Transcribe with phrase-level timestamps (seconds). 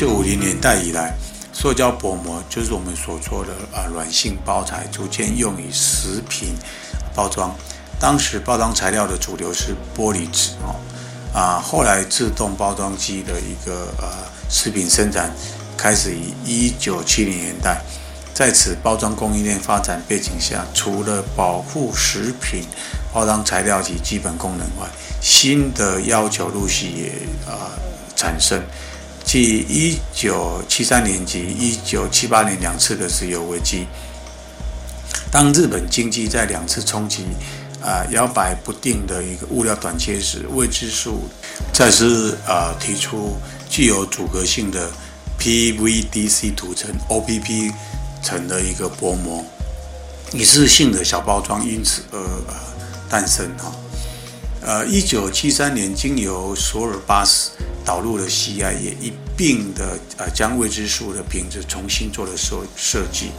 [0.00, 1.14] 九五零年代以来，
[1.52, 6.54] 塑胶薄膜就是我们所说的啊软性包材，逐渐用于食品
[7.14, 7.54] 包装。
[7.98, 10.74] 当时包装材料的主流是玻璃纸哦，
[11.38, 14.08] 啊，后来自动包装机的一个呃
[14.48, 15.30] 食品生产
[15.76, 17.82] 开始于一九七零年代，
[18.32, 22.64] 在此包装供应链发展背景下，除了保护食品
[23.12, 24.88] 包装材料及基本功能外，
[25.20, 27.12] 新的要求陆续也
[27.46, 27.68] 啊、
[28.16, 28.62] 产生。
[29.24, 33.86] 继一九七三年及一九七八年两次的石油危机，
[35.30, 37.24] 当日本经济在两次冲击。
[37.82, 41.22] 啊，摇摆不定的一个物料短缺时，未知数
[41.72, 43.38] 再次啊提出
[43.70, 44.90] 具有阻隔性的
[45.38, 47.72] PVDC 涂层 OPP
[48.22, 49.42] 层的一个薄膜，
[50.34, 52.54] 一次性的小包装因此而呃
[53.08, 53.72] 诞生哈。
[54.62, 57.52] 呃，一九七三年经由索尔巴斯
[57.84, 63.30] 导入了 CI，也一并的呃将未知数的瓶子重新做了设设计。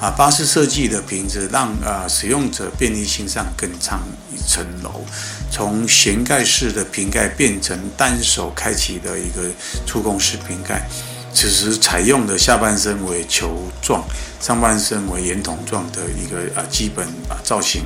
[0.00, 4.02] 啊，巴斯设计的瓶子让啊使用者便利性上更上
[4.34, 5.04] 一层楼，
[5.50, 9.48] 从旋盖式的瓶盖变成单手开启的一个
[9.86, 10.86] 触控式瓶盖。
[11.32, 14.04] 此时采用的下半身为球状，
[14.40, 17.84] 上半身为圆筒状的一个啊基本啊造型。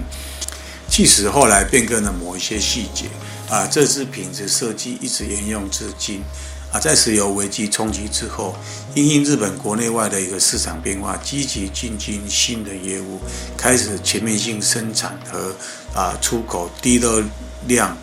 [0.98, 3.04] 即使后来变更了某一些细节
[3.48, 6.24] 啊，这支品质设计一直沿用至今。
[6.72, 8.56] 啊，在石油危机冲击之后，
[8.96, 13.20] 因应日本国内外的一个市场变化，积极进军新的业务，
[13.56, 15.54] 开始全面性生产和
[15.94, 17.22] 啊出口低热
[17.68, 17.96] 量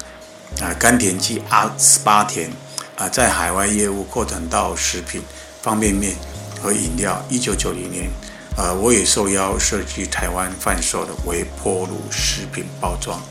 [0.62, 2.50] 啊甘甜剂阿斯巴甜
[2.96, 5.22] 啊，在海外业务扩展到食品、
[5.62, 6.16] 方便面
[6.62, 7.22] 和饮料。
[7.30, 8.10] 一九九零年，
[8.56, 13.22] 呃，我也受邀设计台湾贩售的微波炉食品包装。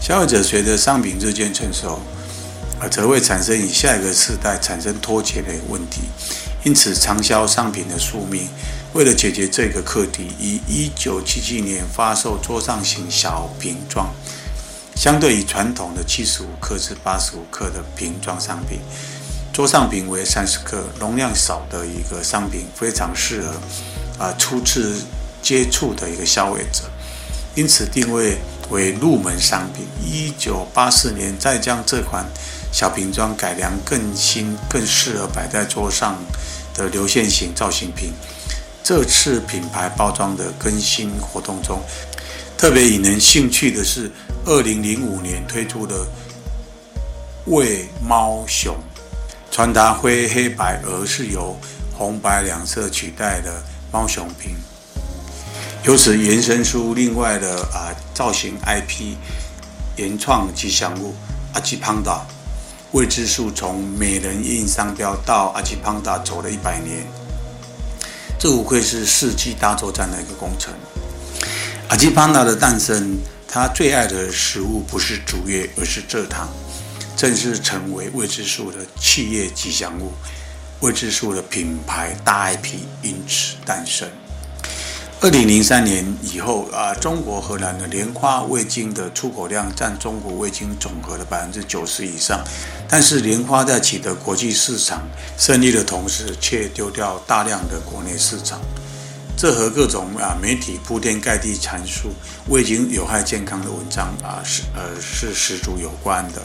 [0.00, 2.00] 消费者随着商品日渐成熟。
[2.78, 6.02] 啊，则会产生与下一个世代产生脱节的问题，
[6.62, 8.46] 因此长销商品的宿命，
[8.92, 14.12] 为了解决这个课题，于一九七七年发售桌上型小瓶装，
[14.94, 18.80] 相对于传统的七十五克至八十五克的瓶装商品，
[19.54, 23.54] 桌上瓶为三十克，容量少的一个商品，非常适合
[24.18, 25.00] 啊初次
[25.40, 26.82] 接触的一个消费者，
[27.56, 28.38] 因此定位
[28.70, 29.84] 为入门商品。
[30.00, 32.24] 一九八四年再将这款。
[32.72, 36.14] 小瓶装改良更新，更适合摆在桌上
[36.74, 38.12] 的流线型造型瓶。
[38.82, 41.80] 这次品牌包装的更新活动中，
[42.58, 44.10] 特别引人兴趣的是，
[44.44, 46.06] 二零零五年推出的
[47.46, 48.76] 喂猫熊，
[49.50, 51.56] 传达灰黑白，而是由
[51.96, 54.54] 红白两色取代的猫熊瓶。
[55.86, 59.14] 由此延伸出另外的啊造型 IP
[59.94, 61.14] 原创吉祥物
[61.54, 62.26] 阿基胖达。
[62.90, 67.06] 未知数从美人印商标到阿基胖达走了一百年，
[68.36, 70.74] 这无愧是世纪大作战的一个工程。
[71.88, 76.48] 阿基胖达的诞生，他最爱的食物不是竹叶，而是蔗糖，
[77.16, 80.12] 正式成为未知数的企业吉祥物，
[80.80, 84.08] 未知数的品牌大 IP 因此诞生。
[85.18, 92.44] 二零零三年以后啊，中国荷兰的莲花味精的出口量占中国味精总和的百分之九十以上。
[92.86, 95.02] 但是莲花在取得国际市场
[95.38, 98.60] 胜利的同时，却丢掉大量的国内市场。
[99.38, 102.12] 这和各种啊媒体铺天盖地阐述
[102.48, 106.42] 味精有害健康的文章啊是呃是十足有关的。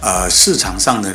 [0.00, 1.14] 呃，市场上的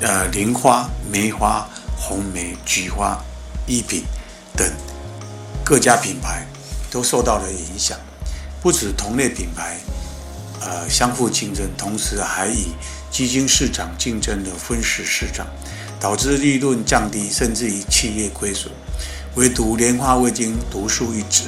[0.00, 3.22] 呃莲花、梅花、红梅、菊花、
[3.66, 4.02] 一品
[4.56, 4.66] 等。
[5.68, 6.46] 各家品牌
[6.90, 7.98] 都受到了影响，
[8.62, 9.76] 不止同类品牌，
[10.62, 12.68] 呃，相互竞争，同时还以
[13.10, 15.46] 基金市场竞争的分食市场，
[16.00, 18.72] 导致利润降低，甚至于企业亏损。
[19.34, 21.42] 唯独莲花味精独树一帜，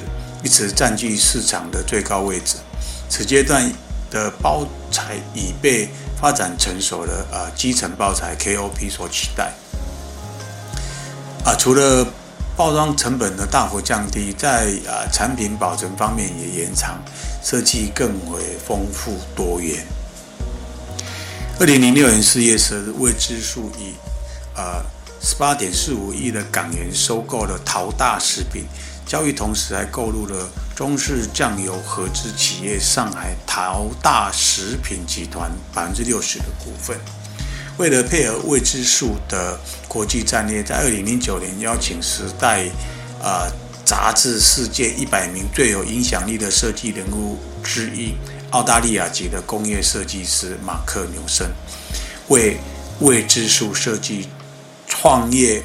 [0.44, 2.56] 一直占据市场的最高位置。
[3.08, 3.72] 此阶段
[4.10, 5.88] 的包材已被
[6.20, 9.50] 发展成熟的呃基层包材 KOP 所取代。
[11.42, 12.06] 啊、除了
[12.60, 17.02] 包装成本的大幅降低，在啊产品保存方面也延长，
[17.42, 19.82] 设计更为丰富多元。
[21.58, 23.94] 二零零六年四月时，未知数以
[24.54, 24.84] 啊
[25.22, 28.66] 十八点四五亿的港元收购了陶大食品，
[29.06, 30.46] 交易同时还购入了
[30.76, 37.00] 中式酱油合资企业上海陶大食品集团百分之六十的股份。
[37.80, 42.64] 为了配合未知数的国际战略，在二零零九年邀请《时代》
[43.24, 43.50] 啊
[43.86, 48.12] 杂志世界一百名最有影响力的设计人物之一，
[48.50, 51.50] 澳大利亚籍的工业设计师马克·纽森，
[52.28, 52.58] 为
[53.00, 54.28] 未知数设计
[54.86, 55.62] 创业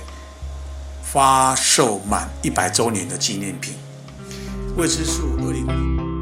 [1.04, 3.74] 发售满一百周年的纪念品。
[4.78, 6.15] 未知数二零。